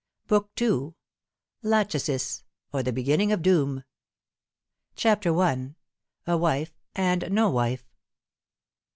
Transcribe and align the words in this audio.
oo 0.31 0.47
t 0.55 0.95
LACHESIS; 1.61 2.43
OR 2.73 2.81
THE 2.81 2.91
BEGINNING 2.91 3.31
OF 3.31 3.43
DOOM. 3.43 3.75
1 3.75 3.83
j 3.83 3.83
CHAPTER 4.95 5.37
I. 5.39 5.75
A 6.25 6.37
WIFE 6.39 6.73
AND 6.95 7.31
NO 7.31 7.51
WIFE. 7.51 7.85